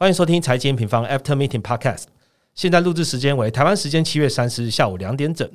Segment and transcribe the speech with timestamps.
[0.00, 2.04] 欢迎收听财经平方 After Meeting Podcast。
[2.54, 5.50] 现在录制时间为台湾时间七月三十日下午两点整。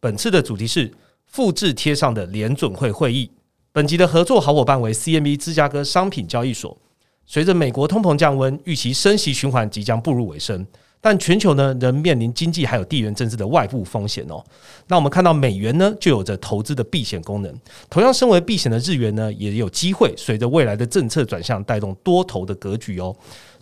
[0.00, 0.92] 本次的主题是
[1.26, 3.30] 复制贴上的联准会会议。
[3.70, 6.76] 本集的合作好伙伴为 CME 芝加哥商品交易所。
[7.24, 10.66] 随着美国通膨降温，预期升息循环即将步入尾声。
[11.00, 14.42] 但全球呢仍面临经济还有地缘政治的外部风险哦。
[14.88, 17.54] 那我们看到美元呢就有着投资的避险功能，
[17.90, 23.14] 同样身为避险的日元呢也有机会随着未来的政策转向带动多头的格局哦。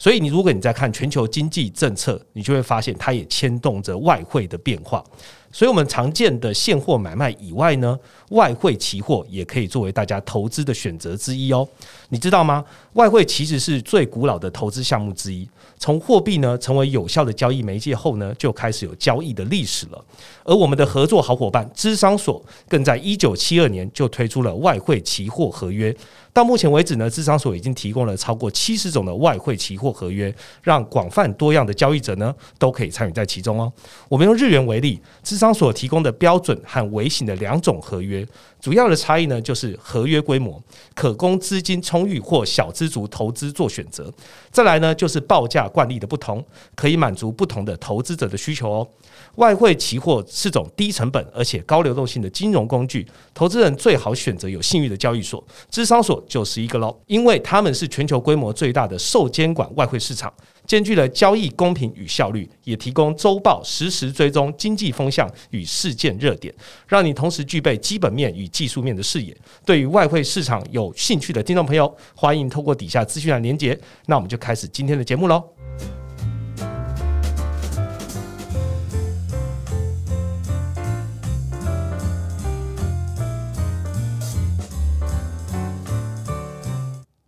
[0.03, 5.05] 所以你如果你在看全球经济政策，你就会发现它也牵动着外汇的变化。
[5.52, 7.97] 所以，我们常见的现货买卖以外呢，
[8.30, 11.69] 外汇期货也可以作为大家投资的选择之一哦。
[12.09, 12.65] 你知道吗？
[12.95, 15.47] 外汇其实是最古老的投资项目之一。
[15.78, 20.05] 从货币呢成为有效的交易媒介后呢，就开始有交易的历史了。
[20.45, 25.95] 而我们的合作好伙伴资商所，更在一九七二年就推出了外汇期货合约。
[26.33, 33.70] 到目前为止呢，智商所已经提供了超过七十种的外汇期货合约，让广泛多样的交易者呢都可以参与在其中哦。
[34.08, 38.25] 我们用日元为例，智商所提供的标准和微型的两种合约，
[38.61, 40.62] 主要的差异呢就是合约规模，
[40.95, 44.09] 可供资金充裕或小资族投资做选择。
[44.53, 46.45] 再来呢就是报价惯例的不同，
[46.77, 48.89] 可以满足不同的投资者的需求哦。
[49.36, 60.33] 外汇期货是种低成本而且高流动性的金融工具，投资人最好选择有信誉的交易所，智商所就是一个喽，因为他们是全球规模最大的受监管外汇市场，
[60.66, 66.55] 兼具了交易公平与效率，也提供周报实时追踪经济风向与事件热点，
[66.86, 69.34] 让你同时具备基本面与技术面的视野。
[69.64, 75.61] 对于外汇市场有兴趣的听众朋友，欢迎透过底下资讯栏连接，那我们就开始今天的节目喽。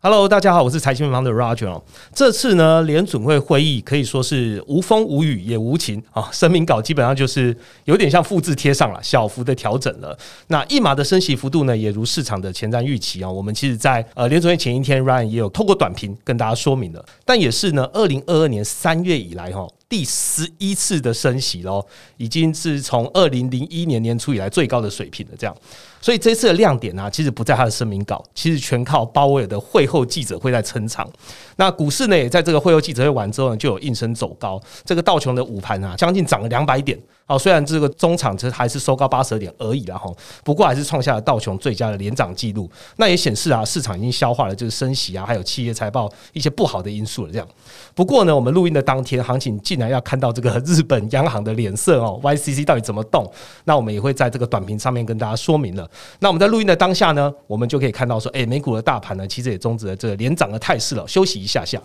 [0.06, 1.80] Hello，大家好，我是财经方的 Roger。
[2.12, 10.14] 这次呢，联准会会议可以说是无风无雨也无情啊，声明稿基本上就是有点像复制贴上了，小幅的调整了。
[10.48, 13.30] 那一码的升息幅度呢，也如市场的前瞻预期啊。
[13.30, 19.67] 我们其实，在呃联准会前一天，Ryan 也有透过短评跟大家说明了，但也是呢，二零二二年三月以来哈。
[19.94, 21.80] 第十一次的升息喽，
[22.16, 25.32] 已经是从二零零一年年初以来最高的水平了。
[25.38, 25.56] 这样，
[26.00, 31.08] 所以这次的亮点呢，其实不在他的声明稿，其实全靠鲍威尔的会后记者会在撑场。
[31.55, 34.60] 那股市呢，也在这个会后记者会完之后呢，就有应声走高。
[34.84, 37.00] 这个道琼的午盘啊，将近涨了两百点。
[37.26, 40.12] 好，虽然这个中场其实还是收高八十点而已啦，哈，
[40.42, 42.68] 不过还是创下了道琼最佳的连涨记录。
[42.96, 47.32] 那也显示啊，市场已经消化了就是升息啊，还有企业财报一些不好的因素了。
[47.32, 47.48] 这样，
[47.94, 53.24] 不过呢，我们录音的当天，行情竟然要看到这个日本央行的脸色哦， YCC 到底怎么动？
[53.64, 55.88] 那我们也会在这个短评上面跟大家说明了。
[56.18, 61.80] 那我们在录音的当下呢，我们就可以看到说，哎，美股的大盘呢，其实也终止了这个连涨的态势了，休息一下下。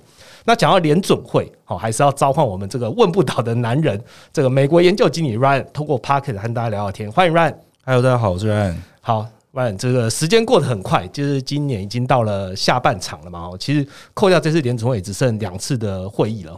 [0.45, 4.01] 那讲到联准会，好，还是要召唤我们这个问不倒的男人，
[4.33, 7.11] 这个美国研究经理 Ryan，通过 Pocket 和大家聊聊天。
[7.11, 7.53] 欢迎 Ryan。
[7.85, 8.75] Hello，大家好，我是 Ryan。
[9.01, 9.38] 好。
[9.53, 13.49] 万这个时间过得很快，就是今年已经到了下半场了嘛。
[13.59, 16.55] 其实扣掉这次联储会只剩两次的会议了。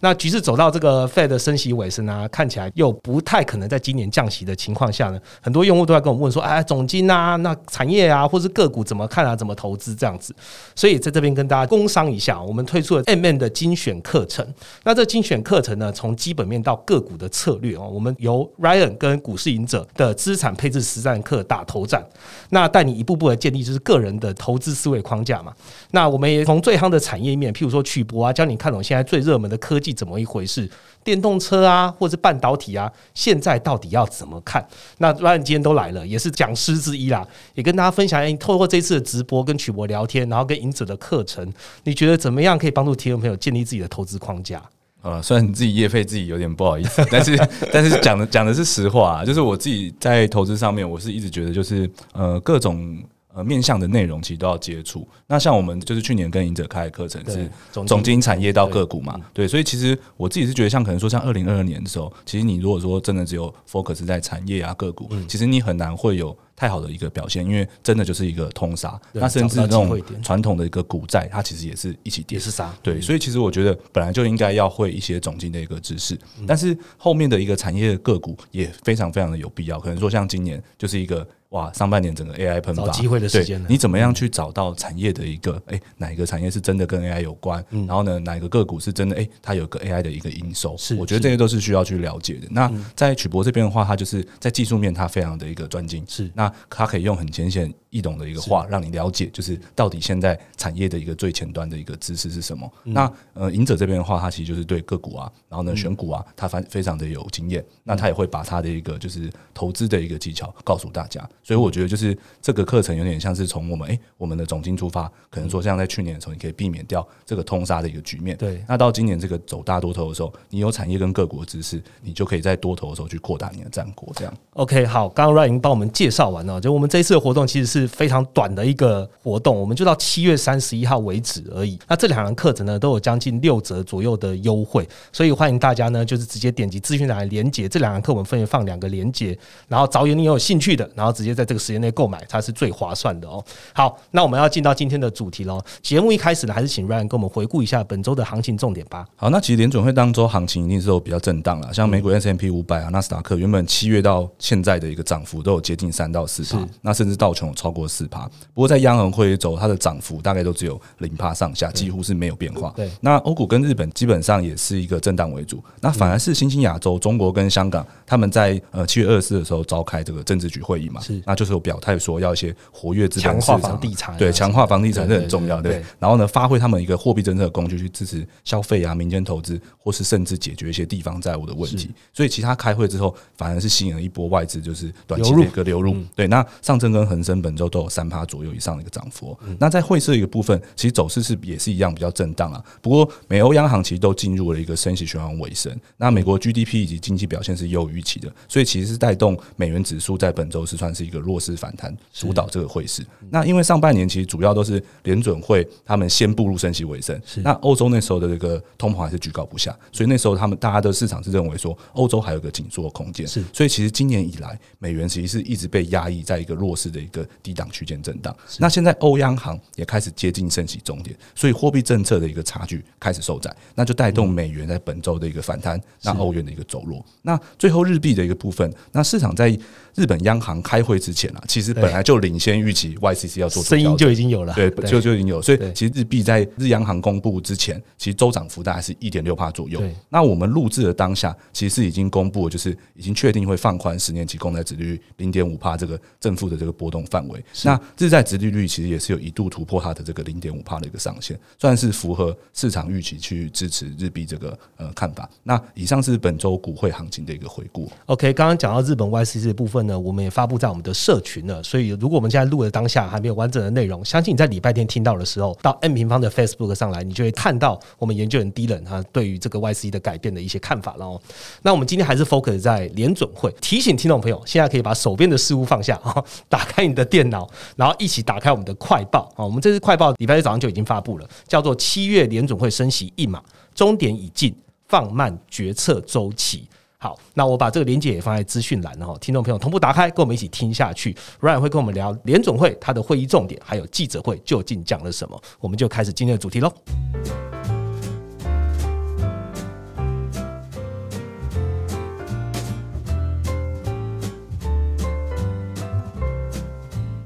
[0.00, 9.34] 那局势走到这个 Fed 升息尾声啊，看起来又不太可能在今年降息的情况下呢，很多用户都在跟我们问说：“哎，总金啊，那产业啊，或是个股怎么看啊？
[9.34, 10.34] 怎么投资这样子？”
[10.76, 14.46] 所以在这边跟大家工商一下，我们推出了 M N 的精选课程。
[14.82, 22.04] 那这精选课程呢，从基本面到个股的策略哦，我们由 Ryan 跟股市赢者的资产配置实战课打头战。
[22.50, 25.52] 那带你一步步的建立就是个人的投资思维框架嘛。
[25.90, 30.68] 那我们也从最夯的产业面，譬如说曲博啊，教你看懂现在最热门的科技怎么一回事，
[31.02, 34.66] 电动车啊，或者半导体啊，现在到底要怎么看？
[34.98, 38.14] 那 Ryan 今天都来了，也是讲师之一啦，也跟大家分享。
[38.38, 41.52] 透过这次的直播跟曲博聊天，然后跟影者的课程，
[41.82, 44.62] 你觉得怎么样可以帮助听众朋友建立自己的投资框架？
[45.04, 53.00] 呃，虽然你自己业费自己有点不好意思，但是但是讲的讲的是实话，就是我自己在投资上面，我是一直觉得就是呃各种。
[53.34, 55.06] 呃，面向的内容其实都要接触。
[55.26, 57.50] 那像我们就是去年跟赢者开的课程是
[57.84, 69.00] 总经产业到个股嘛，对，所以其实我自己是觉得，像可能说像二零二二年的时候，其实你如果说真的只有 focus 在产业啊个股，其实你很难会有太好的一个表现，因为真的就是一个通杀。
[69.12, 72.72] 那甚至那种传统的一个股债，它其实也是一起跌，也是杀。
[72.84, 76.16] 对，所以其实我觉得本来就应该要会一些总经的一个知识，
[76.46, 79.80] 但是后面的一个产业个股也非常非常的有必要。
[79.80, 81.26] 可能说像今年就是一个。
[81.54, 85.60] 哇，上半年整个 AI 喷发，机会的时间，你怎么样去找到产业的一个？
[85.66, 87.64] 哎，哪一个产业是真的跟 AI 有关？
[87.70, 89.14] 然后呢，哪一个个股是真的？
[89.16, 92.48] 哎，它有个 AI 的一个营收，是我觉得这些都是需要去了解的。
[92.50, 97.72] 那在曲博这边的话，它就是在技术面，它非常的一个专精，是那它可以用很浅显。
[97.94, 102.68] 易懂的一个话，让你了解，就是到底现在产业的一个最前端的一个知识是什么。
[102.82, 107.64] 那呃，赢者这边的话，他其实就是对个股啊，然后呢选股啊，他非非常的有经验。
[107.84, 111.24] 那他也会把他的一个就是投资的一个技巧告诉大家。
[111.44, 118.36] 所以我觉得就是这个课程有点像是从我们诶我们的总经出发，可能说像在去年的时候，你可以避免掉这个通杀的一个局面。
[118.36, 124.12] 对，那到今年这个走大多头的时候，你有产业跟个股的知识，你就可以在多头的时候去扩大你的战果。
[124.16, 131.78] 这样 OK，好，刚刚 Ryan 已经帮我们介绍完了，就我们这一次的活动其实是非常短的一个活动，我们就到七月三十一号为止而已。
[131.88, 139.36] 那这两堂课程呢，都有将近六折左右的优惠，所以欢迎大家呢，就是直接点击资讯栏连接，这两堂课我们分别放两个连接，
[139.68, 143.44] 然后找有你有兴趣的，然后直接在这个时间内购买，它是最划算的哦。
[143.72, 145.60] 好，那我们要进到今天的主题喽。
[145.82, 149.06] 节目一开始呢，还是请 Ryan 跟我们回顾一下本周的行情重点吧。
[149.16, 158.26] 好，那其实联准会当周行情一定是有比较震荡了，像美股 S M P 五百啊、纳斯达克，原本七月到现在的一个涨幅都有接近三到四趴，那甚至道琼有超过四趴。
[158.54, 162.72] 不过在央行会议周，它的涨幅大概都只有零趴上下，几乎是没有变化。
[162.76, 175.82] 对，那欧股跟日本基本上也是一个震荡为主，那反而是新兴亚洲、中国跟香港，他们在呃七月二十四的时候召开这个政治局会议嘛，是，那就是有表态说要一些活跃资本市强化场房地产，对，强化房地产是很重要，的对。
[175.98, 181.90] 然后呢，发挥他们一个货币政策的工具去支持消费啊、民间投资，或是甚至解决一些地方债务的问题。
[182.12, 185.96] 所以，其他开会之后，反而是吸引了一波外资，就是短期的一个流入。
[186.14, 189.36] 对，那上证跟恒生本周都有三趴左右以上的一个涨幅。
[189.58, 192.62] 那在汇市一个部分，其实走势是也是一样比较震荡啊。
[192.82, 195.74] 不过，美欧央行其实都进入了一个升息循环尾声。
[195.96, 203.06] 那美国 GDP 以及经济表现是优于预期的，所以其实是带动美元指数在本周是算是一个弱势反弹，主导这个汇市。
[203.30, 213.44] 那因为上半年其实主要都是联准会他们先步入升息尾声，那欧洲那时候的这个通膨还是居高不下，所以那时候他们大家的市场是认为说欧洲还有个紧缩的空间，是。
[213.52, 218.34] 所以其实今年以来，美元其实是一直被压抑在一个弱势的一个低档区间震荡。
[218.58, 227.04] 那现在欧央行也开始接近升息终点，所以货币政策的一个差距开始收窄，那就带动美元在本周的一个反弹，那欧元的一个走弱。
[227.22, 229.56] 那最后日币的一个部分，那市场在
[229.94, 235.40] 日本央行开会之前啊，其实本来就领先预期 YCC 要做声音就已经有了，对，就就已经有。
[235.40, 239.82] 所以其实日币在日央行公布之前，其实周涨幅大概是一点六帕左右。
[240.08, 247.44] 那我们录制的当下，其实是已经公布，就是已经确定会放宽十年期公债殖利率零点五帕这个正负的这个波动范围。
[247.62, 255.28] 那日债殖利率其实也是有一度突破它的这个零点五帕的一个上限，算是符合市场预期去支持日币这个呃看法。
[255.42, 257.90] 那以上是本周股汇行情的一个回顾。
[258.06, 261.62] OK，刚刚讲到日本 YCC 的部分呢，我们也发布在我们的社群了。
[261.62, 271.20] 所以如果我们现在录的当下还没有完整的内容，相信你在礼拜天听到的时候，到 N 平方的 Facebook 上来，你就会看到我们研究员 D 人他对于这个 YC 的改变的一些看法了哦。
[271.62, 279.44] 那我们今天还是 focus 在联准会，提醒听众朋友，现在可以把手边的事物放下啊，打开你的电脑，然后一起打开我们的快报啊。
[279.44, 283.42] 我们这次快报礼拜一早上就已经发布了，叫做七月联准会升息一码，
[283.74, 284.54] 终点已近，
[284.88, 286.66] 放慢决策周期。
[287.04, 291.14] 好，那我把这个连接也放在资讯栏然后，听众朋友同步打开，跟我们一起听下去。
[291.38, 296.72] Ryan 会跟我们聊联总会它的会议重点，还有记者会究竟讲了什么，我们就开始今天的主题喽。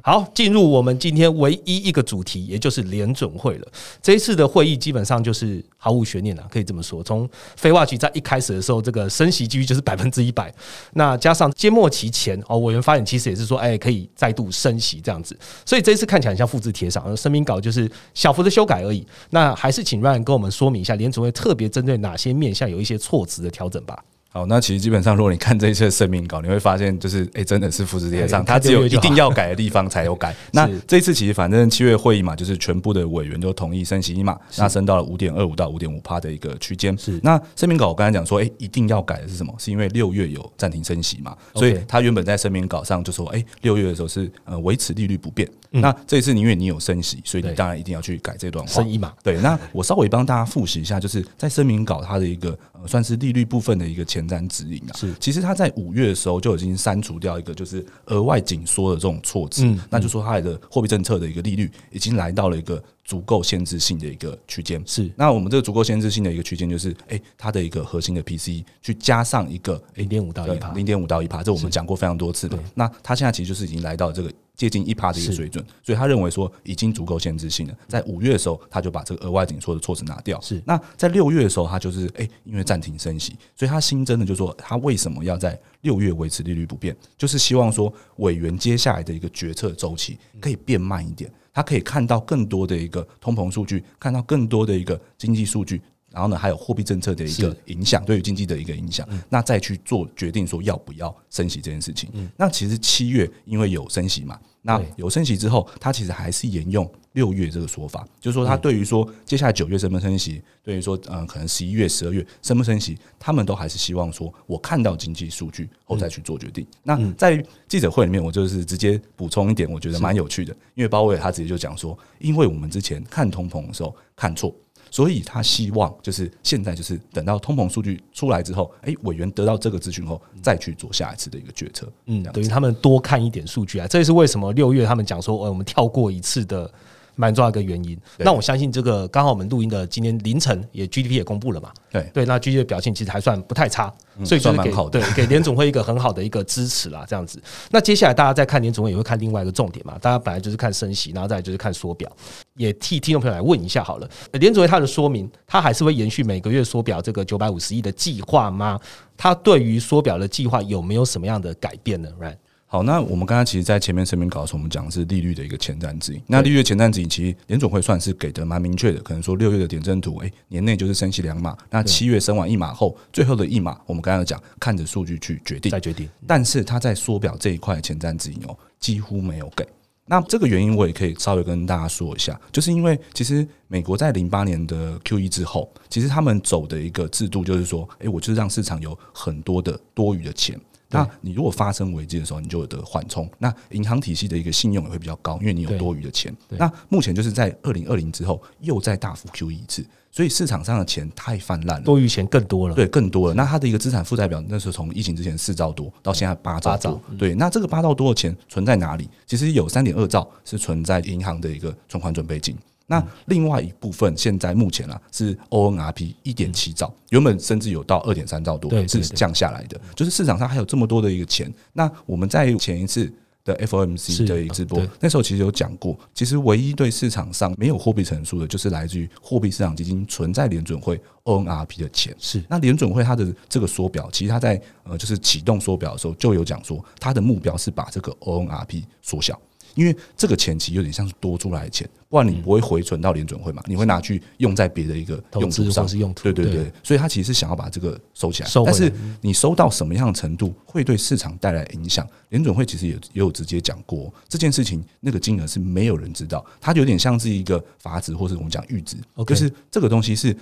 [0.08, 3.68] 好，进入我们今天唯一一个主题，也就是联准会了。
[4.00, 7.04] 这一次的会议基本上就是毫无悬念了，可以这么说。
[7.04, 10.50] 从非化局在一开始的时候，这个升息几率就是 百分之一百。
[10.94, 15.38] 那加上缄默期前哦，委员发言其实也是说，哎，可以再度升息这样子。
[15.66, 19.06] 所以这一次看起来像复制贴上，声明稿就是小幅的修改而已。
[19.28, 24.02] 那还是请 Ryan 跟我们说明一下，联准会特别针对哪些面向有一些措辞的调整吧。
[24.30, 30.36] 好，那其实基本上，如果你看这一次的声明稿，你会发现，就是哎、欸，真的是复制贴上，它只有一定要改的地方才有改。
[30.52, 36.96] 那这一次其实反正七月会议嘛，就是全部的委员都同意升息一码，那升到了五点二五到五点五帕的一个区间。
[36.98, 39.54] 是那声明稿我刚才讲说，哎、欸，一定要改的是什么？
[39.58, 45.48] 是因为六月有暂停升息嘛，所以他原本在声明稿上就说，哎、欸，六月的时候是呃维持利率不变。
[45.72, 48.72] 嗯、那这一次因为你有升息，所以你当然一定要去改这段话。
[48.72, 49.12] 升一码。
[49.22, 54.92] 对，那我稍微帮大家复习一下，就是在声明稿它的一个呃算是利率部分的一个前瞻指引啊。
[54.96, 64.82] 是，其实它在五月的时候就已经删除掉一个就是额外紧缩的这种措辞，嗯、那就说它的货币政策的一个利率已经来到了一个足够限制性的一个区间。
[64.86, 72.58] 是，那我们这个足够限制性的一个区间就是，哎、欸，它的一个核心的 PCE 去加上一个零点五到一帕，零点五到一帕，这我们讲过非常多次的。
[72.74, 77.74] 那它现在其实就是已经来到这个接近一趴的一个水准，所以他认为说已经足够限制性了。
[77.86, 80.38] 在五月的时候，他就把这个额外紧缩的措施拿掉。
[80.40, 95.80] 是那在六月的时候，他就是哎，因为暂停升息，所以他新增的就说他为什么要在六月维持利率不变，就是希望说委员接下来的一个决策周期可以变慢一点，他可以看到更多的一个通膨数据，看到更多的一个经济数据。
[96.18, 102.10] 然后呢，还有货币政策的一个影响，对于经济的一个影响，那再去做决定说要不要升息这件事情。
[102.36, 116.66] 那其实七月因为有升息嘛，那有升息之后，它其实还是沿用六月这个说法，就是说它对于说接下来九月升不升息，对于说嗯可能十一月、十二月升不升息，他们都还是希望说我看到经济数据后再去做决定。
[116.82, 124.52] 那在记者会里面，我就是直接补充一点，我觉得蛮有趣的，因为鲍威尔他直接就讲说，因为我们之前看通膨的时候看错。
[124.90, 131.90] 所以他希望就是现在就是等到通膨数据出来之后，哎，委员得到这个资讯后，再去做下一次的一个决策。
[132.06, 136.70] 嗯，等于他们多看一点数据啊，这也是为什么六月他们讲说，呃，我们跳过一次的。
[137.18, 143.92] 蛮重要一个原因，那我相信这个刚好我们录音的今天凌晨也 GDP 也公布了嘛，对对，那 GDP 的表现其实还算不太差，
[144.24, 147.42] 所以就是给对给联总会一个很好的一个支持啦，这样子。
[147.70, 152.08] 那接下来大家在看联总会也会看另外一个重点嘛，大家本来就是看升息，然后再就是看缩表，
[152.54, 158.78] 也替听众朋友来问一下好了，联总会它的说明，它还是会延续每个月缩表这个九百五十亿的计划吗？
[159.16, 162.36] 它对于缩表的计划有没有什么样的改变呢？Right？
[162.70, 166.20] 好，那我们刚刚其实，在前面声明稿的时候，我们讲的是利率的一个前瞻指引。
[166.26, 171.56] 那利率的前瞻指引，其实联总会算是给的蛮明确的，可能说六月的点阵图，哎，年内就是升息两码。
[171.70, 176.06] 那七月升完一码后，最后的一码，我们刚刚讲，看着数据去决定，再决定。
[176.26, 179.66] 但是它在缩表这一块前瞻指引哦，几乎没有给。
[180.04, 190.58] 那这个原因，我也可以稍微跟大家说一下，就是因为其实美国在零八年的 Q E 之后，其实他们走的一个制度就是说，哎，我就是让市场有很多的多余的钱。
[190.90, 193.28] 那你如果发生危机的时候，你就有得缓冲。
[193.38, 196.34] 那银行体系的一个信用也会比较高，因为你有多余的钱。
[196.48, 202.74] 那目前就是在二零二零之后又再大幅 QE 一次，所以市场上的钱太泛滥了，多余钱更多了。
[202.74, 203.34] 对，更多了。
[203.34, 207.00] 那它的一个资产负债表，那时候从疫情之前四兆多到现在八兆多。
[207.18, 209.08] 对，那这个八兆多的钱存在哪里？
[209.26, 212.56] 其实有三点二兆是存在银行的一个存款准备金。
[212.90, 219.78] 那另外一部分，现在目前啊是 ONRP 一点七兆，原本甚至有到二点三兆多，是降下来的。
[219.94, 221.52] 就是市场上还有这么多的一个钱。
[221.74, 223.12] 那我们在前一次
[223.44, 232.14] 的 FOMC 的直播，那时候其实有讲过，其实唯一对市场上没有货币乘数的，就是来自于货币市场基金存在联准会 ONRP 的钱。
[232.18, 239.38] 是那联准会它的这个缩表，其实它在呃就是启动缩表的时候就有讲说，它的目标是把这个 ONRP 缩小。
[239.78, 243.62] 因为这个钱其实有点像是多出来的钱，不然你不会回存到联准会嘛？
[243.66, 246.24] 你会拿去用在别的一个用途上，是用途。
[246.24, 252.04] 对对对，所以他其实是想要把这个收起来，但是你收到什么样的程度会对市场带来影响？
[252.30, 260.36] 联准会其实也也有直接讲过这件事情，那个金额是没有人知道，它有点像是一个阀值，或是我们讲阈值，就是这个东西是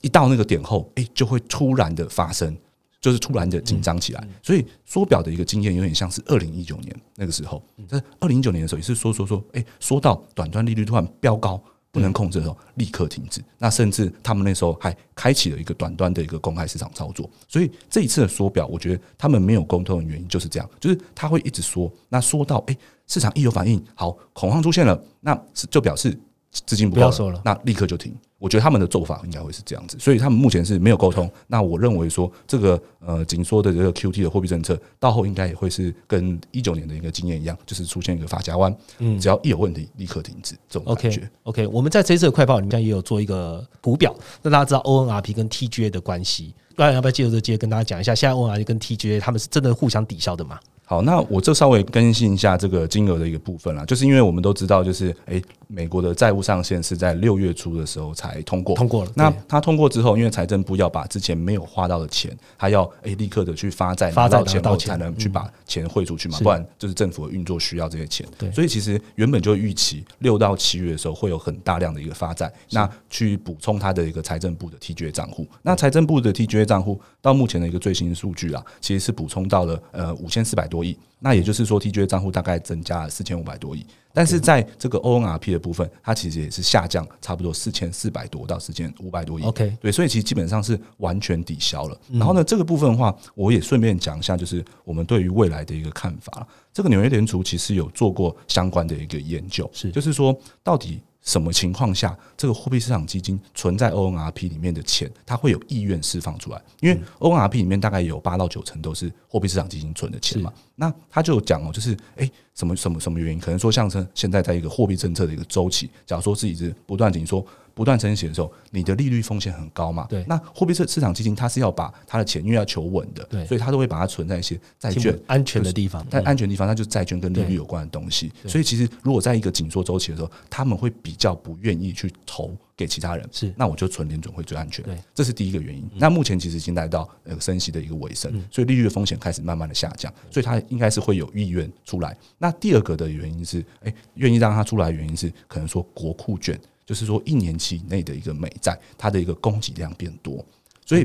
[0.00, 2.56] 一到那个点后，哎，就会突然的发生。
[3.00, 7.62] 就是突然的紧张起来，所以缩表的一个经验有点像是二零一九年那个时候。
[7.88, 13.42] 在二零一九年的时候也是说说说，哎，说到短端利率突然飙高不能控制的时候，立刻停止。
[13.58, 17.28] 那甚至他们那时候还开启了一个短端的一个公开市场操作。
[17.48, 22.76] 所以这一次的缩表，我觉得他们没有沟通的原因就是这样，就是他会一直缩，那缩到哎，
[23.06, 25.34] 市场一有反应，好恐慌出现了，那
[25.70, 26.16] 就表示
[26.50, 28.14] 资金不要收了，那立刻就停。
[28.38, 31.30] 我觉得他们的做法应该会是这样子，所以他们目前是没有沟通。
[31.46, 41.30] 那我认为说，这个呃紧缩的这个 Q T 的货币政策，到后应该也会是跟一九年的一个经验一样，就是出现一个发夹弯，嗯，只要一有问题立刻停止这种感觉。
[41.42, 46.54] OK，我们在这次的快报里面也有做一个图表，那大家知道 O N R P 跟 T G A 的关系。
[46.76, 50.58] 那要不要借着这接跟大家讲一下，现在 O N R P 跟 T G A 他们是真的互相抵消的吗？
[50.90, 59.12] 好，那我这稍微更新一下这个金额的一个部分啦，就是因为我们都知道，就是诶，美国的债务上限是在六月初的时候才通过，通过了。
[59.14, 68.26] 那它通过之后，因为财政部要把之前没有花到的钱，它要诶立刻的去发债，发到钱后才能去把钱汇出去嘛，不然就是政府的运作需要这些钱。
[68.36, 75.46] 对，所以其实原本就预期六到七月的时候会有很大量的一个发债，那去补充它的一个财政部的 TGA 账户。
[75.62, 80.98] 那财政部的 TGA 账户到目前的一个最新数据啊，其实是补充到了呃五千四百多亿。
[81.22, 89.42] 那也就是说，TGA 账户大概增加了四千五百多亿，但是在这个 ONRP 的部分，它其实也是下降差不多四千四百多到四千五百多亿。
[89.42, 92.00] OK，对，所以其实基本上是完全抵消了。
[92.10, 96.48] 然后呢，这个部分的话，我也顺便讲一下，就是我们对于未来的一个看法。
[96.72, 100.34] 这个纽约联储其实有做过相关的一个研究，是就是说，
[100.64, 106.60] 到底什么情况下这个货币市场基金存在 ONRP 里面的钱，它会有意愿释放出来？
[106.80, 110.52] 因为 ONRP 里面大概有八到九成都是货币市场基金存的钱嘛。
[110.74, 113.38] 那他就讲哦，就是诶，什么什么什么原因？
[113.38, 120.06] 可能说像是现在在一个货币政策的一个周期，假如说自己是不断紧缩、不断升息的时候，你的利率风险很高嘛？
[120.08, 120.24] 对。
[120.28, 126.06] 那货币市市场基金它是要把它的钱，因为要求稳的，对，所以它都会把它存在一些债券安全的地方。
[126.10, 128.32] 但安全地方，那就是债券跟利率有关的东西。
[128.46, 133.28] 所以其实如果在一个紧缩周期的时候，他们会比较不愿意去投给其他人。
[133.32, 134.84] 是，那我就存联准会最安全。
[134.84, 135.88] 对，这是第一个原因。
[135.96, 142.16] 那目前其实已经来到呃升息的一个尾声，所以利率的风险开始慢慢的下降，所以它应该是会有意愿出来。
[142.38, 146.58] 那第二个的原因是，哎，愿意让它出来的原因是，可能说国库券，
[146.90, 150.44] 就是说一年期以内的一个美债，它的一个供给量变多，
[150.84, 151.04] 所以。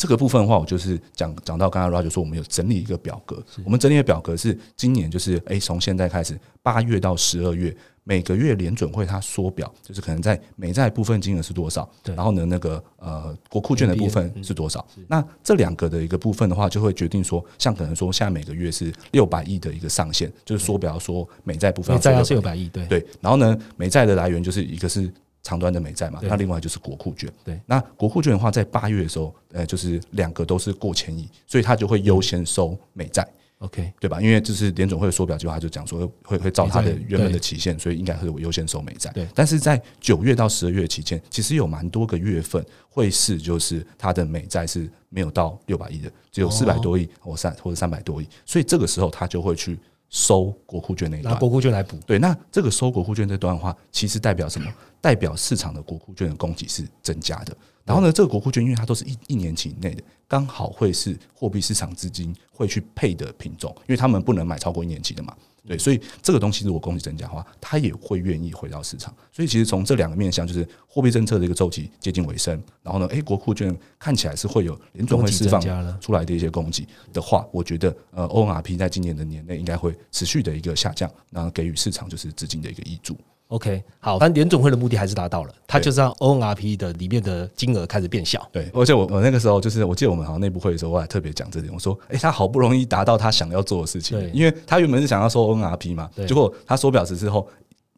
[0.00, 3.44] 这个部分的话，我就是讲讲到刚刚 Roger 说，我们有整理一个表格。
[3.66, 14.82] 我们整理的表格是今年就是诶，从现在开始八月到十二月，每个月联准会它缩表，就是可能在美债部分金额是多少，然后呢那个呃国库券的部分是多少。
[15.06, 23.06] 那这两个的一个部分的话，就会决定说，像可能说现在每个月是六百亿的一个上限，就是缩表说美债部分美债要是六百亿，对对。
[23.20, 25.12] 然后呢，美债的来源就是一个是。
[25.42, 27.30] 长端的美债嘛，那另外就是国库券。
[27.44, 33.26] 对，那国库券的话，在八月的时候，呃，就是两个都是过千亿，所以它就会优先收美债。
[33.58, 34.20] OK，对吧？
[34.22, 39.10] 因为就是联总会的缩表计划，就讲说会会照它的原本的期限，所以应该会优先收美债。
[39.12, 49.78] 对，但是在九月到十二月期间，其实有蛮多个月份会是就是它的美债是没有到六百亿的，只有四百多亿或三或者三百多亿，所以这个时候他就会去。
[50.12, 51.96] 收国库券那一段，拿国库券来补。
[52.04, 54.68] 对，那这个收国库券这段话，其实代表什么？
[55.00, 57.56] 代表市场的国库券的供给是增加的。
[57.84, 65.34] 然后呢，这个国库券因为它都是一一年期以内的，刚好会是货币市场资金会去配的品种，因为他们不能买超过一年期的嘛。
[65.66, 69.14] 对，所以这个东西如果供给增加的话，它也会愿意回到市场。
[69.30, 75.60] 所以其实从这两个面向，就是货币政策的一个周期接近尾声，然后呢，诶，国库券看起来是会有联总会释放
[76.00, 83.16] 出来的一些供给的话，我觉得呃，ONRP 在今年的年内应该会持续的一个下降，然后给予市场就是资金的一个益助。
[83.50, 88.48] OK，好，但联总会的目的还是达到了，它就是让 ONRP 的里面的金额开始变小。
[88.52, 97.46] 对，而且我我那个时候就是，我记得我们好像内部会的时候，我还特别讲这点，我说，哎，他好不容易达到他想要做的事情，因为他原本是想要收 ONRP 嘛，结果他缩表时之后，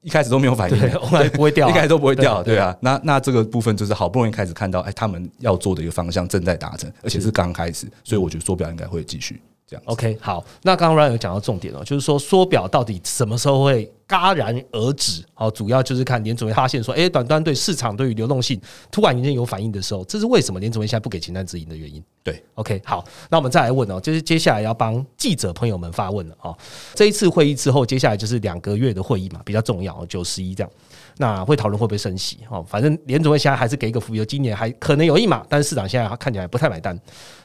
[0.01, 7.31] 一开始都没有反应，ONRP 不会掉，一开始都不会掉，对啊，那那这个部分就是好不容易开始看到，哎，他们要做的一个方向正在达成，而且是。
[7.31, 9.83] 刚开始，所以我觉得缩表应该会继续这样。
[9.87, 15.25] OK，好，那刚刚 Ryan 有讲到重点了，就是说缩表到底什么时候会戛然而止？
[15.33, 22.03] 好，主要就是看联储会发现说，哎，短端对市场对于流动性突然间有反应的时候，这是为什么联储会现在不给前单指引的原因。
[22.23, 26.57] 对，OK，好，那我们再来问哦，就是接下来要帮记者朋友们发问了哦。
[26.95, 30.71] 这一次会议之后，接下来就是两个月的会议嘛，比较重要，九十一这样。
[31.19, 32.39] 那会讨论会不会升息？
[32.49, 36.99] 哦，反正联总会现在还是给一个浮油，今年还可能有一码，但是市场现在看起来不太买单。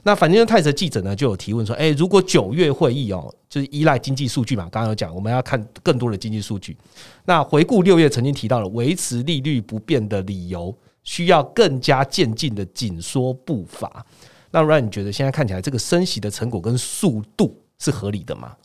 [0.04, 6.78] 那反正泰泽记者呢就有提问说：，哎，如果九月会议哦，就是依赖经济数据嘛，刚刚有讲，我们要看更多的经济数据。
[7.26, 14.06] 那回顾六月曾经提到了维持利率不变的理由，需要更加渐进的紧缩步伐。
[14.52, 18.56] 那让你觉得现在看起来这个升息的成果跟速度是合理的吗？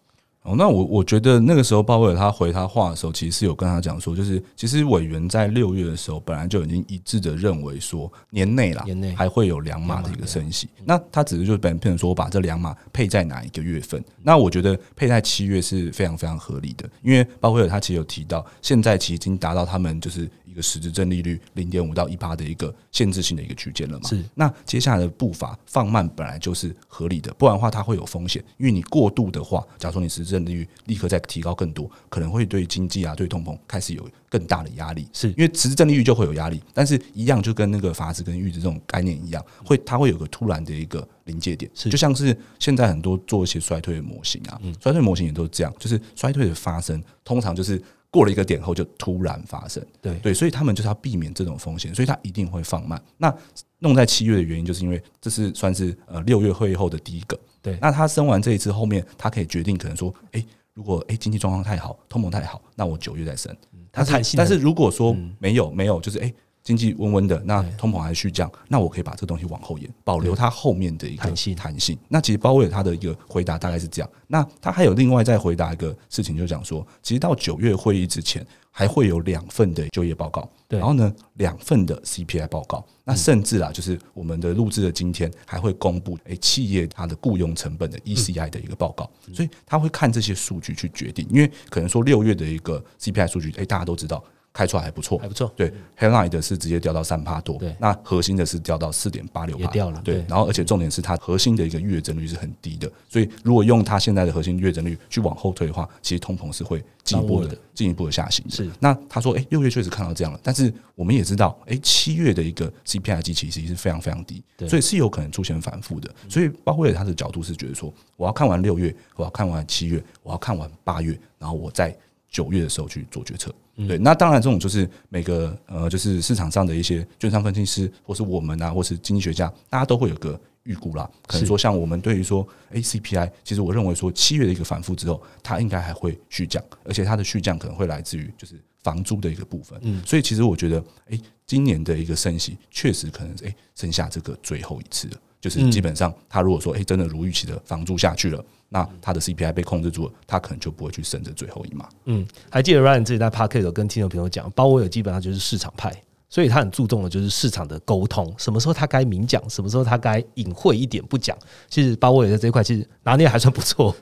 [0.42, 10.68] 哦，那我我觉得那个时候鲍威尔他回他话的时候，其实是有跟他讲说，就是其实委员在六月的时候本来就已经一致的认为说年内啦，年内还会有两码的一个升息。
[10.85, 14.02] 那他只是就本变成说我把这两码配在哪一个月份？
[14.22, 20.28] 那我觉得配在七月是非常非常合理的，因为鲍威尔他其实有提到，现在其实已经达到他们就是。
[20.52, 24.08] 一个实质正利率零点五到一八的一个限制性的一个区间了嘛？
[24.08, 24.22] 是。
[24.34, 28.44] 那接下来的步伐放慢本来就是合理的，不然的话它会有风险。
[28.58, 35.08] 因为你过度的话，假如说你实质正利率立刻再提高更多，可能会对经济啊、对通膨开始有更大的压力。
[35.14, 41.70] 是因为实质正利率就会有压力，但是一样就跟那个法值跟阈值这种概念一样，会它会有个突然的一个临界点。
[41.74, 47.82] 是，就像是现在很多做一些衰退的模型啊，衰退模型也都是这样，就是衰退的发生通常就是。
[48.12, 53.03] 过了一个点后就突然发生，对对，所以他们就是要避免这种风险，所以他一定会放慢。
[53.16, 53.35] 那
[53.79, 57.37] 弄在七月的原因，就是因为这是算是呃六月会议后的第一个。
[57.61, 60.44] 对，那他生完这一次后面，他可以决定可能说，哎，
[60.75, 63.57] 如果哎经济状况太好，通膨太好，那我九月再升。
[63.90, 66.33] 他弹性，但是如果说没有没有，就是哎。
[66.62, 71.55] 经济温温的，那通膨还续降，那我可以把这个东西往后延，保留它后面的一个弹性。
[71.55, 71.98] 弹性。
[72.09, 74.11] 那其实鲍威尔他的一个回答大概是这样。
[74.29, 82.85] 那他还有另外再回答一个事情，就讲说，其实到九月会议之前，还会有两份的就业报告，然后呢，两份的 CPI 报告。
[83.05, 89.11] 那甚至啊，就是我们的录制的今天还会公布，诶，企业它的雇佣成本的 ECI 的一个报告。
[89.35, 94.22] 所以他会看这些数据去决定，因为可能说六月的一个 CPI 数据，诶，大家都知道。
[94.52, 95.18] 开出来还不错。
[95.18, 95.52] 还，不错。
[95.56, 97.74] 对，headline 的是直接掉到三帕多，对。
[97.78, 107.58] 那核心的是掉到四点八六也掉了对对，然后而且重点是它核心的一个月增率是很低的，所以如果用它现在的核心月增率去往后推的话，其实通膨是会进一步的的。
[107.74, 108.50] 进一步的下行的。
[108.50, 108.70] 是。
[108.78, 116.14] 那他说，诶，六月确实看到这样了，但是我们也知道，诶，七月的一个 CPI 基期其实是非常非常低，所以是有可能出现反复的。
[116.28, 121.96] 所以鲍威尔他的角度是觉得说，我要看完六月，我要看完七月，我要看完八月，然后我在
[122.33, 123.55] 九月的时候去做决策。
[123.87, 131.09] 对，那当然这种就是每个呃，就是市场上的一些券商分析师，或是我们啊，或是经济学家，大家都会有个预估啦。
[131.27, 139.79] 可能是说，像我们对于说，ACPI，其实我认为说七月的一个反复之后，它应该还会续降，而且它的续降可能会来自于就是房租的一个部分。
[139.83, 145.14] 嗯，所以其实我觉得，诶，今年的一个升息确实可能诶剩下这个最后一次了。
[145.40, 151.87] 就是基本上，它如果说诶真的如预期的房租下去了，那他的 CPI 被控制住了，它可能就不会去升这最后一码。
[152.06, 155.94] 嗯，还记得 Ryan 自己在 p a r k e t 有跟听众朋友讲，鲍威尔基本上就是市场派，
[156.33, 161.37] 所以他很注重的就是市场的沟通，什么时候他该明讲，什么时候他该隐晦一点不讲。
[161.68, 163.95] 其实鲍威尔在这一块其实拿捏还算不错，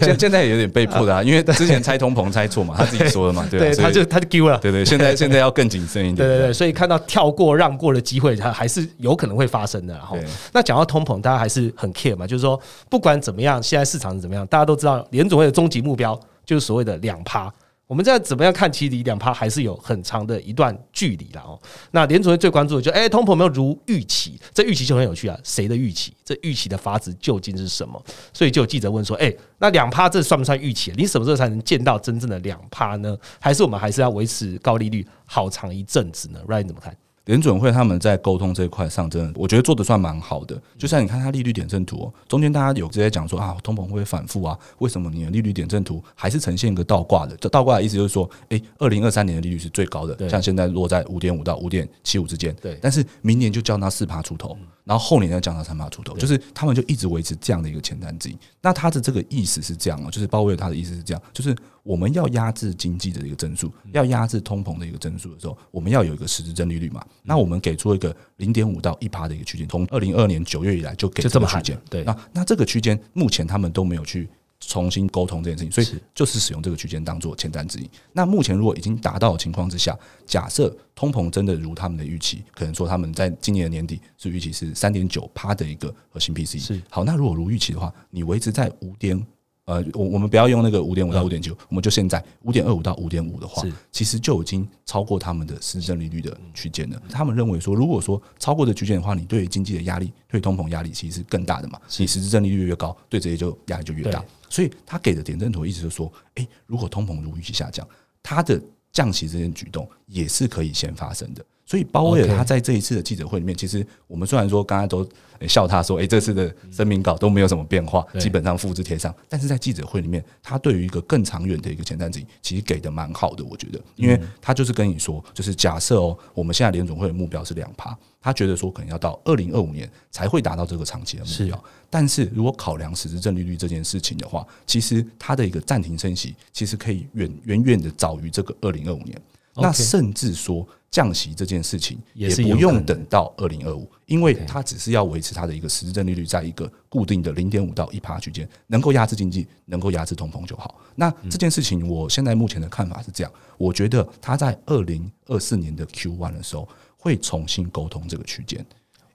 [0.00, 4.56] 现 现在也有点被迫的啊，因为之前猜通膨猜错嘛，他自己说的嘛， 对他就他就丢了。
[4.58, 6.16] 对对，现在 现在要更谨慎一点。
[6.16, 9.94] 对对对，所以看到跳过让过的机会，它还是有可能会发生的。
[9.94, 10.16] 然后，
[10.52, 17.52] 那讲到通膨，大家还是很 care 嘛，就是说不管怎么样，现在市场是怎么样，大家都知道联总会的终极目标就是所谓的两趴。
[17.86, 21.60] 我们这样怎么样看，其实离两趴还是有很长的一段距离了哦。
[21.90, 24.40] 那联储会最关注的就，哎、通膨没有如预期？
[24.54, 26.14] 这预期就很有趣啊，谁的预期？
[26.24, 28.02] 这预期的法子究竟是什么？
[28.32, 30.92] 所以就有记者问说，哎、那两趴这算不算预期？
[30.96, 33.16] 你什么时候才能见到真正的两趴呢？
[33.38, 36.96] 还是我们还是要维持高利率好长一阵子呢？Ryan 怎么看？
[37.26, 40.60] 联准会他们在沟通这一块上，真的我觉得做的算蛮好的。
[40.76, 44.58] 就像你看它利率点阵图、哦，中间大家有直接讲说啊，通膨会反复啊？
[44.78, 47.36] 为什么你的利率点阵图还是呈现一个倒挂的？
[47.38, 58.38] 这倒挂的意思就是说，哎，二零二三年的利率是最高的，像现在落在五点五到五点七五之间，对但是明年就降到四趴出头，然后后年再降到三八出头，就是他们就一直维持这样的一个前瞻指引。
[58.60, 67.02] 那他的这个意思是这样哦，就是鲍威尔他的意思是这样，就是我们要压制经济的一个增速，要压制通膨的一个增速的时候，我们要有一个实质增利率嘛。
[67.22, 71.80] 那我们给出一个零点五到一趴的一个区间，从二零二年九月以来就给就这么区间。
[71.88, 74.28] 对那那这个区间目前他们都没有去
[74.60, 77.88] 重新沟通这件事情，所以就是使用这个区间当做前瞻指引。
[78.12, 86.60] 那目前如果已经达到的情况之下，假设通膨真的如他们的预期，可能说他们在今年的年底是预期是三点九趴的一个核心 PCE。
[86.60, 89.24] 是好，那如果如预期的话，你维持在五点。
[89.66, 97.02] 呃，我我们不要用那个五点五到五点九，我们就现在五点二五到五点五的话，其实就已经超过他们的实质利率的区间了。
[97.08, 101.80] 他们认为说，如果说超过的区间的话，你对于经济的压力、对通膨压力其实是更大的嘛。
[101.96, 104.28] 你实质正利率越高，对这些就压力就越大对。
[104.54, 107.84] 所以他给的点阵图意思就是说，哎，如果通膨如预期下降，
[108.22, 108.62] 他的
[108.92, 111.44] 降息这件举动也是可以先发生的。
[111.66, 115.06] 所以鲍威尔他在这一次的记者会里面，其实我们虽然说刚才都
[115.48, 139.18] 笑他说，诶，这次的声明稿都没有什么变化，基本上复制贴上，但是在记者会里面，他对于一个更长远的一个前瞻指引，其实给的蛮好的，我觉得，因为他就是跟你说，就是假设哦，我们现在联总会的目标是两趴，他觉得说可能要到二零二五年才会达到这个长期的目标，但是如果考量实质正利率这件事情的话，其实它的一个暂停升息，其实可以远远远的早于这个二零二五年。
[139.56, 150.80] 那甚至说降息这件事情也也不用等到二零二五，因为它只是要维持它的一个实质正利率在一个固定的零点五到一趴区间，能够压制经济，能够压制通膨就好。
[150.94, 158.64] 那这件事情，我现在目前的看法是这样，我觉得它在二零二四年的 Q one 的时候会重新沟通这个区间。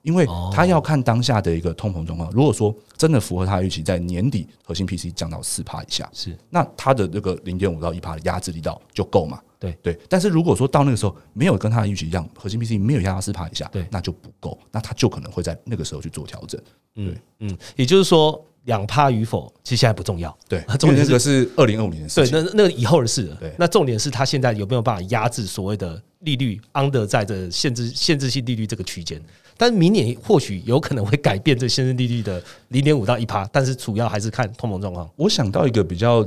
[0.02, 9.38] 因为他要看当下的一个通膨状况，如果说真的符合他的预期，在年底核心 PC 降到四趴以下，是那它的这个零点五到一趴的压制力道就够嘛？
[9.60, 16.58] 对对，但是如果说到那个时候没有跟他的预期一样，核心 PC 没有压到四趴以下，对那就不够，那他就可能会在那个时候去做调整。
[16.96, 20.34] 嗯嗯，也就是说两趴与否，其实现在不重要。
[20.48, 23.36] 对，重点那个是二零二五年的事情对，那那个以后的事了。
[23.36, 29.22] 对那重点是他现在有没有办法压制所谓的利率 under 在这限制限制性利率这个区间？
[29.56, 35.06] 但明年或许有可能会改变这限制利率的零点五到一趴，但是主要还是看通膨状况。
[35.16, 36.26] 我想到一个比较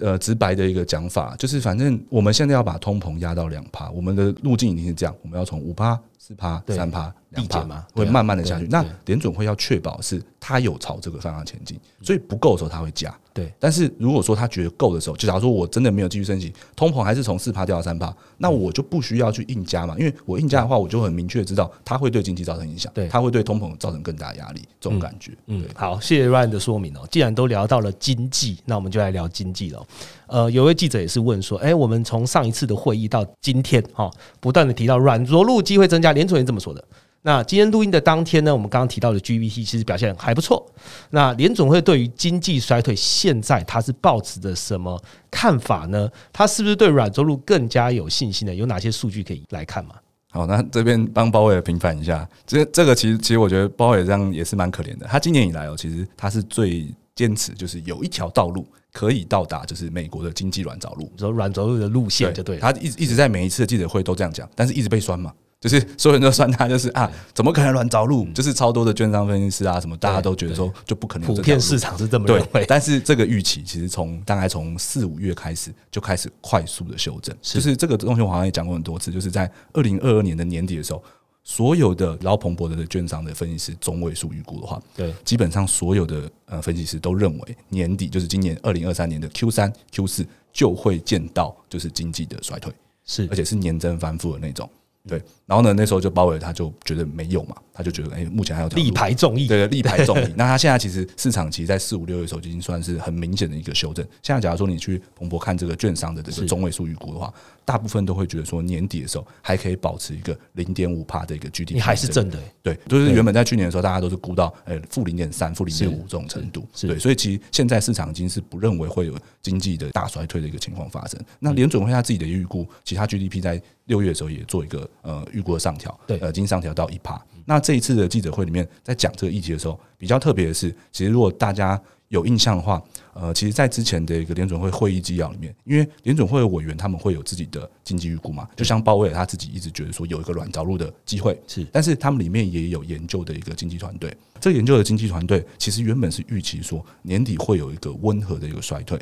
[0.00, 5.98] 呃直白的一个讲法，就是反正我们现在要把通膨压到两趴，我们的路径已经是这样，我们要从五趴、
[6.30, 8.64] 四趴、三趴、两趴嘛会慢慢的下去。
[8.70, 13.12] 那联准会要确保是它有朝这个方向前进，所以不够的时候它会加。
[13.32, 25.32] 对，但是如果说他觉得够的时候，就假如说我真的没有继续升级，通膨还是从四趴掉到三趴，那我就不需要去硬加嘛，因为我硬加的话，我就很明确知道它会对经济造成影响，对它会对通膨造成更大压力，这种感觉。
[25.46, 27.06] 嗯对，，好，谢谢 Ryan 的说明哦。
[27.08, 29.86] 既然都聊到了经济，那我们就来聊经济了哦。
[30.26, 36.84] 呃，有位记者也是问说，哎、我们从上一次的会议到今天，哈、哦，不断的提到软着陆机会增加，联储也这么说的。
[37.22, 40.70] 那今天录音的当天呢，我们刚刚提到的 GPT 其实表现还不错。
[41.08, 46.10] 那联总会对于经济衰退，现在它是抱持着什么看法呢？
[46.30, 48.54] 它是不是对软着陆更加有信心呢？
[48.54, 49.94] 有哪些数据可以来看吗？
[50.30, 55.06] 好，那这边帮包伟尔平反一下，这这个其实其实我觉得包伟尔这样也是蛮可怜的。
[55.06, 61.12] 他今年以来哦，其实他是最坚持，就是有一条道路可以到达，就是美国的经济软着陆。
[61.18, 62.62] 说软着陆的路线就对了。
[62.62, 65.30] 他一直一直在每一次的记者会都这样讲，但是一直被酸嘛。
[65.60, 68.24] 就是所有人都算他，就是啊，怎么可能乱着陆？
[68.32, 81.04] 就是超多的券商分析师啊，什么大家都觉得说就不可能普遍市场是这么认对为，，但是这个预期其实从大概从四五月开始就开始快速的修正，就是这个东西我好像也讲过很多次，就是在二零二二年的年底的时候，
[81.44, 92.72] 所有的捞蓬勃的券商的分析师中位数预估的话，对，基本上所有的呃分析师都认为年底就是今年二零二三年的 Q 三、Q 四就会见到就是经济的衰退，
[93.04, 93.28] 是。
[93.30, 94.66] 而且是年增翻负的那种。
[95.08, 99.48] 对，然后呢，那时候就鲍威尔他就觉得没有嘛，他就觉得哎、目前还有力排众议。
[99.48, 100.32] 对对，力排众议。
[100.38, 104.06] 那他现在其实市场其实，在四五六月的时候，已经算是很明显的一个修正。
[104.22, 107.34] 现在假如说你去彭博看这个券商的这是个中位数预估的话，
[107.64, 121.20] 大部分都会觉得说年底的时候还可以保持一个零点五帕的一个 GDP，你还是正的、欸，对，就是原本在去年的时候，大家都是估到呃负零点三、负零点五这种程度，是对，所以其实现在市场已经是不认为会有经济的大衰退的一个情况发生。
[121.40, 126.18] 那联准会他自己的预估，其他 GDP 在六月的时候也做一个呃预估的上调，对。
[126.18, 127.20] 呃，已经上调到一趴。
[127.46, 132.80] 那这一次的记者会里面，在讲这个议题的时候，比较特别的是，其实如果大家有印象的话，
[133.14, 141.66] 呃，其实，在之前的一个联准会会议纪要里面，因为联准会的委员他们会有自己的经济预估嘛，就像鲍威尔他自己一直觉得说有一个软着陆的机会，是。
[141.72, 149.00] 但是他们里面也有研究的一个经济团队，这个研究的经济团队其实原本是预期说年底会有一个温和的一个衰退。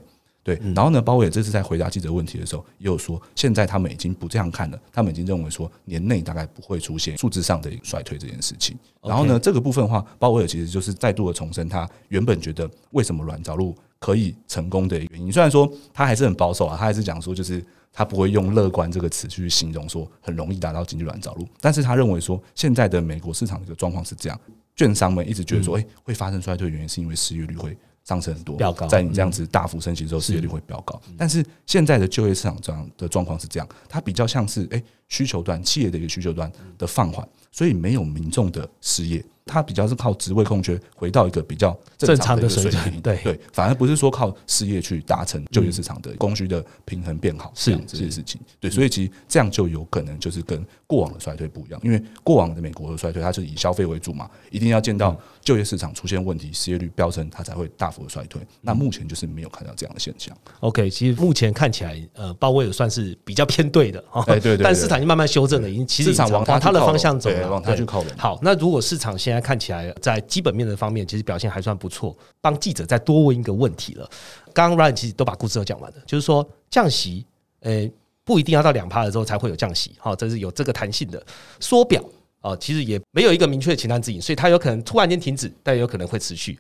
[0.49, 8.75] 对，然后呢，鲍威尔这次在回答记者问题的时候，也有说，现在他们已经不这样看了，他们已经认为说年内大概不会出现数字上的衰退这件事情。
[9.03, 15.31] 然后呢，这个部分的话，鲍威尔其实就是再度的重申他原本觉得为什么软着陆可以成功的原因。
[15.31, 24.41] 虽然说他还是很保守啊，他还是讲说就是他不会用乐观这个词去形容说很容易达到经济软着陆，但是他认为说现在的美国市场的一个状况是这样，
[24.77, 27.77] 券商们一直觉得说，哎、会发生衰退的原因是因为失业率会。
[28.09, 28.87] 上升很多，飙高。
[28.87, 30.99] 嗯在你这样子大幅升息之后，失业率会飙高。
[31.19, 43.17] 但是现在的就业市场这样的状况是这样，它比较像是诶需求端企业的一个需求端的放缓，所以没有民众的失业，它比较是靠职位空缺回到一个比较正常的水准平，对。
[43.25, 48.41] 对，反而不是说靠失业去达成就业市场的供需的平衡变好是这样这件事情。
[48.61, 58.41] 对，所以其实这样就有可能就是跟过往的衰退不一样，因为过往的美国的衰退它是以消费为主嘛，一定要见到就业市场出现问题，失业率飙升，它才会大幅的衰退。
[58.61, 60.37] 那目前就是没有看到这样的现象。
[60.61, 67.79] OK，其实目前看起来，呃，鲍威尔算是比较偏对的哈，哎对对对但市场已经慢慢修正了，已经其实市场往它的方向走了，往它对。
[67.79, 68.13] 去靠拢。
[68.17, 74.09] 好，那如果市场现在看起来在基本面的方面，其实表现还算不错，帮记者再多问一个问题了。
[74.53, 77.25] 刚刚 Ryan 其实都把故事都讲完了，就是说降息，
[77.61, 77.91] 呃，
[78.25, 81.25] 不一定要到两趴的时候才会有降息，好，这是有这个弹性的
[81.61, 82.03] 缩表。
[82.41, 86.57] 啊，其实也没有一个明确的前瞻指引，所以它有可能突然间停止，但也有可能会持续。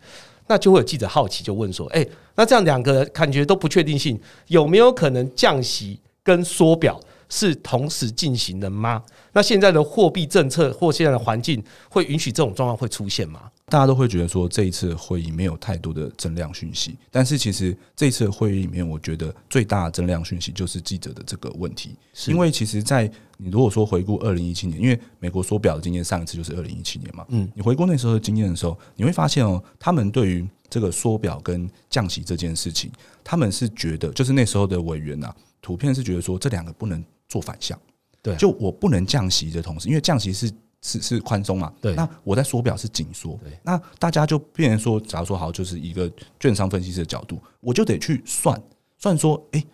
[0.49, 9.03] 那就会有记者好奇，就问说：“哎、那这样两个感觉都不确定性，有没有可能降息跟缩表是同时进行的吗？
[9.33, 13.51] 那现在的货币政策或现在的环境会允许这种状况会出现吗？
[13.67, 21.95] 大家都会觉得说这一次会议没有太多的增量讯息，但是其实这一次会议里面，我觉得最大的增量讯息就是记者的这个问题，
[22.29, 32.91] 因为其实，在你如果说回顾二零一七年，因为美国缩表的经验上一次就是二零一七年嘛，嗯，你回顾那时候的经验的时候，你会发现哦，他们对于这个缩表跟降息这件事情，
[33.23, 37.79] 他们是觉得，就是那时候的委员呐、图片是觉得说这两个不能做反向，
[38.23, 41.95] 对就我不能降息的同时，因为降息是是是宽松嘛，对。
[41.95, 46.11] 那我在缩表是紧缩对，那大家就变成说，假如说好，就是一个
[46.41, 48.61] 券商分析师的角度，我就得去算
[48.97, 49.64] 算说，诶，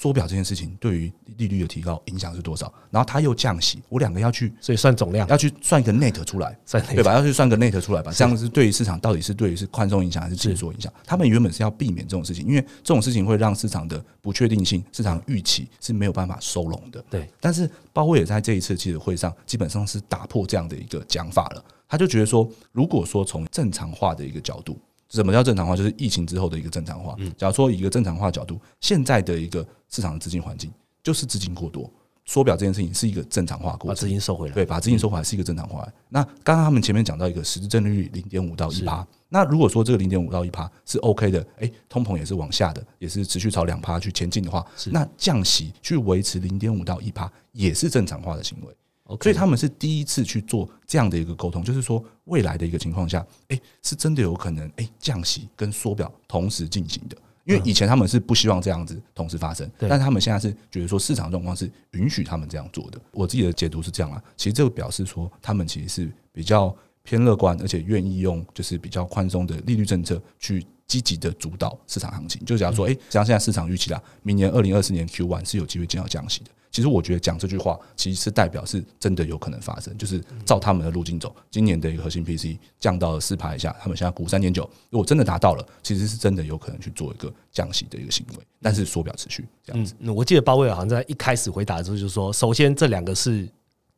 [0.00, 2.72] 缩表这件事情对于利率的提高影响是多少？
[2.88, 7.12] 然后它又降息，我两个要去所以算总量，要去算一个 net 出来，算对吧？
[7.12, 10.92] 要去算个 net 出来吧，这样是对于市场到底是对于是宽松影响还是紧缩影响？
[11.04, 17.04] 他们原本是要避免这种事情，因为这种事情会让市场的不确定性、市场预期是没有办法收拢的。
[17.10, 24.78] 对，但是鲍威尔在这一次记者会上基本上是打破这样的一个讲法了，他就觉得说，如果说从正常化的一个角度。
[25.10, 25.76] 什么叫正常化？
[25.76, 27.16] 就是疫情之后的一个正常化。
[27.36, 30.70] 假如说以一个正常化角度，现在的一个市场的资金环境
[31.02, 31.90] 就是资金过多，
[32.26, 34.54] 缩表这件事情是一个正常化过把资金收回来。
[34.54, 35.86] 对，把资金收回来是一个正常化。
[36.10, 48.76] 那刚刚他们前面讲到一个实质正利率零点五到一趴，那如果说这个零点五到一趴是 OK 的，哎，通膨也是往下的，也是持续朝两趴去前进的话，那降息去维持零点五到一趴也是正常化的行为。
[49.20, 57.16] 所以他们是第一次去做这样的一个沟通，就是说未来的一个情况下，哎，是真的有可能哎降息跟缩表同时进行的。
[57.44, 63.00] 因为以前他们是不希望这样子同时发生，但他们现在是觉得说市场状况是允许他们这样做的。
[63.10, 72.44] 我自己的解读是这样啊，其实这个表示说他们其实是比较偏乐观，而且愿意用就是比较宽松的利率政策去积极的主导市场行情。
[72.44, 76.50] 就假如说，哎，像现在市场预期啦，明年二零二四年 Q one 是有机会见到降息的。
[76.70, 81.34] 其实我觉得讲这句话，其实是代表是真的有可能发生，就是照他们的路径走。
[81.50, 89.94] 今年的一个核心 PC 降到了四排以下，他们现在估三点九，如果真的达到了，其实是真的有可能去做一个降息的一个行为，但是缩表持续这样子。
[90.14, 93.48] 我记得鲍威尔好像在一开始回答的时候就说，首先这两个是。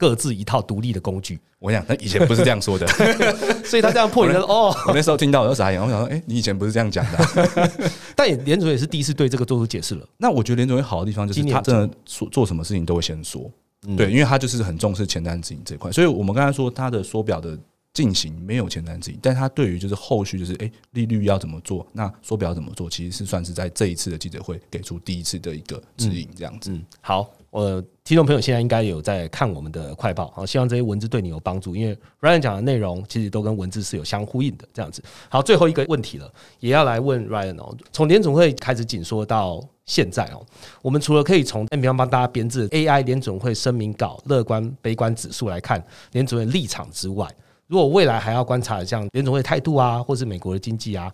[0.00, 2.86] 各自一套独立的工具，我想他以前不是这样说的，
[3.62, 7.70] 所以他这样破说哦，我那时候听到我就傻眼，我想说，哎，你以前不是这样讲的？
[8.16, 10.08] 但也联总也是第一次对这个做出解释了。
[10.16, 13.50] 那我觉得连总会好的地方就是他真的做做什么事情都会先说，
[13.94, 17.58] 对，因为他就是很重视前瞻指引这一块，所以我们刚才说他的缩表的。
[18.00, 26.74] 进行没有前瞻指引，但他对于就是后续就是哎利率要怎么做，那缩表怎么做，其实是算是在这一次的记者会给出第一次的一个指引，这样子。
[27.02, 35.02] 好，呃，听众朋友现在应该有在看我们的快报，好，希望这些文字对你有帮助，因为 Ryan 讲的内容其实都跟文字是有相呼应的，这样子。
[35.28, 37.76] 好，最后一个问题了，也要来问 Ryan 哦。
[37.92, 40.40] 从联总会开始紧缩到现在哦，
[40.80, 47.28] 我们除了可以从 N 方帮大家编制 AI 联总会声明稿乐观悲观指数来看联总会立场之外。
[47.70, 51.08] 如果未来还要观察像联总会态度啊，或是美国的经济啊，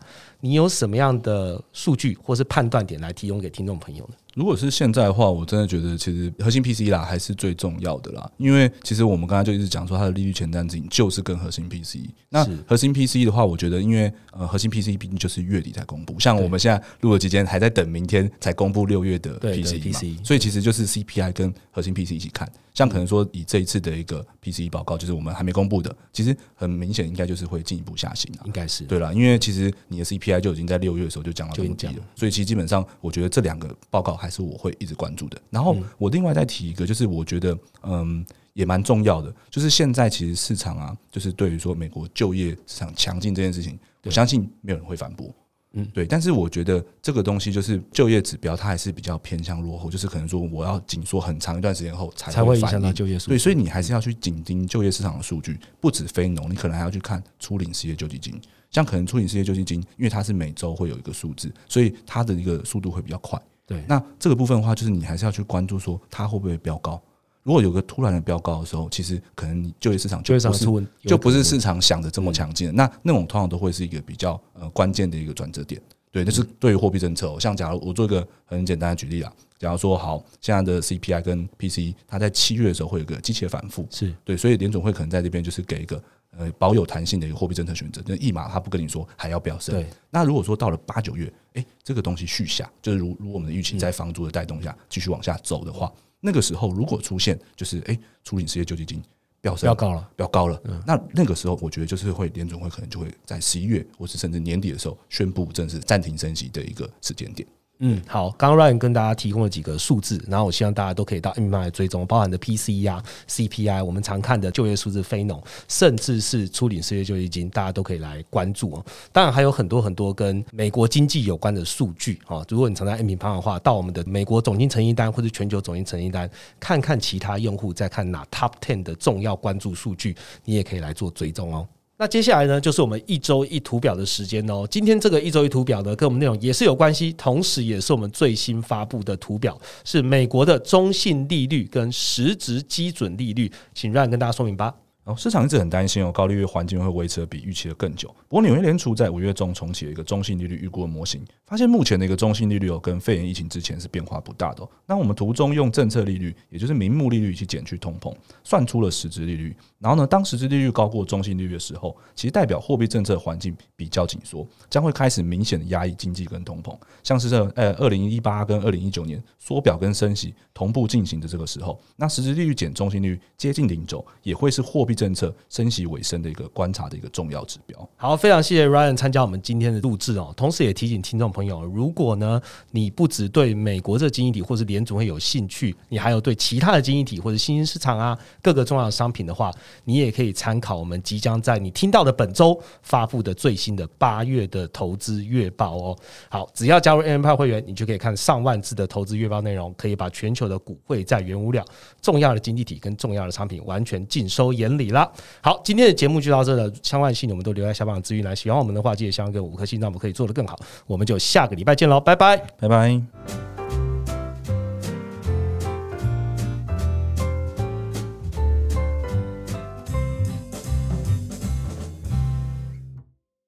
[0.47, 4.15] 你有什么样的数据或是判断点来提供给听众朋友呢？
[4.35, 12.11] 如果是现在的话，我真的觉得其实核心 PC 啦还是最重要的啦，因为其实我们刚才就一直讲说它的利率前瞻指引就是跟核心 PC。
[12.29, 22.49] 那核心 PC 的话，我觉得因为呃核心 PC 毕竟就是月底才公布，像我们现在录的期间还在等明天才公布六月的 PC 嘛，所以其实就是 CPI 跟核心 PC 一起看。
[22.75, 35.41] 像可能说以这一次的一个 PCE 报告，就是我们还没公布的，其实很明显应该就是会进一步下行啊，应该是对了，因为其实你的 CPI 就已经在六月的时候就降到这么低了，所以其实基本上我觉得这两个报告还是我会一直关注的。
[35.51, 45.31] 然后我另外再提一个，就是我觉得嗯也蛮重要的，就是现在其实市场啊，就是对于说美国就业市场强劲这件事情，我相信没有人会反驳。
[45.79, 53.29] 嗯，对，但是我觉得这个东西就是就业指标，它还是比较偏向落后，就是可能说我要紧缩很长一段时间后才会影响到就业数。
[53.29, 58.41] 对，所以你还是要去紧盯就业市场的数据，不止非农，你可能还要去看初领失业救济金。
[58.77, 63.41] 像可能初领失业救济金，因为它是每周会有一个数字，所以它的一个速度会比较快。
[63.65, 67.01] 对，那这个部分的话，就是你还是要去关注说它会不会飙高。
[67.43, 72.71] 如果有个突然的飙高的时候，其实可能就业市场就不是就不是市场想的这么强劲。
[72.75, 75.81] 那那种通常都会是一个比较呃关键的一个转折点。
[76.13, 77.35] 对，那是对于货币政策。
[77.41, 86.03] 像假如我做一个很简单的举例啊，假如说好，现在的 CPI 跟 PCE，它在七月的时候会有个机器的反复，是对，所以联总会可能在这边就是给一个
[86.39, 89.75] 呃保有弹性的一个货币政策选择，就一码他不跟你说还要飙升。
[89.75, 95.93] 对，那如果说到了八九月，哎，这个东西续下，就是如如我们的预期在房租的带动下继续往下走的话。
[96.19, 99.01] 那个时候，如果出现就是哎，初领失业救济金
[99.41, 107.47] 飙升，飙高了，飙高了，那那个时候，我觉得就是会联总会可能就会在十一月或是甚至年底的时候宣布正式暂停升息的一个时间点。
[107.79, 118.85] 嗯，好，刚刚 Ryan 跟大家提供了几个数字，然后我希望大家都可以到 M 来追踪，包含的 P C 呀、CPI，我们常看的就业数字、非农，甚至是初领失业救济金，大家都可以来关注哦。
[119.13, 131.69] 当然还有很多很多跟美国经济有关的数据啊，如果你常在 M 旁的话，到我们的美国总经成绩单或者全球总经成绩单，看看其他用户在看哪 Top Ten 的重要关注数据，你也可以来做追踪哦。
[131.99, 134.67] 那接下来呢，就是我们一周一图表的时间哦。
[134.71, 144.75] 今天这个一周一图表呢，跟我们内容也是有关系，同时也是我们最新发布的图表，是美国的中性利率跟实质基准利率，请让跟大家说明吧。
[145.07, 148.09] 然后市场一直很担心哦，高利率环境会维持的比预期的更久。
[148.29, 154.69] 不过纽约联储在五月中重启了一个中性利率预估的模型，发现目前的一个中性利率哦，跟肺炎疫情之前是变化不大的。
[154.85, 159.55] 那我们图中用政策利率，也就是名目利率去减去通膨，算出了实质利率。
[159.79, 166.77] 然后呢，当实质利率高过中性利率的时候，其实代表货币政策环境比较紧缩，将会开始明显的压抑经济跟通膨。
[167.05, 177.89] 像是这呃二零一八跟二零一九年缩表跟升息同步进行的这个时候，那实质利率减中性利率接近零轴，也会是货币政策升息尾声的一个观察的一个重要指标。
[177.97, 189.53] 好，非常谢谢 Ryan 参加我们今天的录制哦，同时也提醒听众朋友，如果呢你不只对美国这经济体或是联总会有兴趣，你还有对其他的经济体或者新兴市场啊各个重要的商品的话，
[189.85, 195.99] 你也可以参考我们即将在你听到的本周发布的最新的八月的投资月报哦。
[196.31, 201.65] 好，只要加入 AM 派会员，你就可以看上万字的投资月报内容，可以把全球的股汇在原物料
[202.01, 205.11] 重要的经济体跟重要的商品完全尽收眼里啦。
[205.41, 208.35] 好，今天的节目就到这了，相关信我们都留在下方的资讯栏。
[208.35, 210.59] 喜欢我们的话，记得相关跟五颗星，让我们可以做得更好。
[210.87, 213.56] 我们就下个礼拜见喽，拜拜，拜拜。